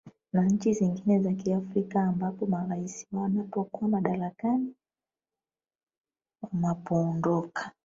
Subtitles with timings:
[0.33, 4.75] na nchi zingine za kiafrika ambapo marais wanapokuwa madarakani
[6.41, 7.71] wamapoondoka